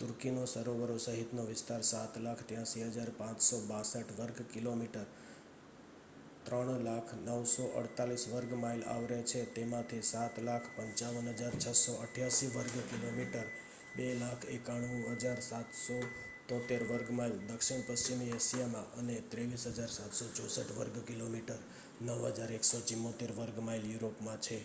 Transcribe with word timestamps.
તુર્કીનો 0.00 0.46
સરોવરો 0.48 0.98
સહિતનો 1.04 1.44
વિસ્તાર 1.46 1.80
7,83,562 1.86 4.12
વર્ગ 4.18 4.44
કિલોમીટર 4.50 5.06
300,948 6.44 8.34
વર્ગ 8.34 8.58
માઇલ 8.58 8.84
આવરે 8.88 9.24
છે 9.24 9.46
જેમાંથી 9.56 10.02
7,55,688 10.10 12.52
વર્ગ 12.52 12.84
કિલોમીટર 12.92 13.46
2,91,773 13.96 16.92
વર્ગ 16.92 17.14
માઇલ 17.14 17.44
દક્ષિણ 17.44 17.82
પશ્ચિમી 17.88 18.36
એશિયામાં 18.36 18.88
અને 18.98 19.22
23,764 19.28 20.78
વર્ગ 20.78 21.04
કિલોમીટર 21.04 21.58
9,174 22.06 23.40
વર્ગ 23.40 23.64
માઇલ 23.64 23.90
યુરોપમાં 23.90 24.42
છે 24.42 24.62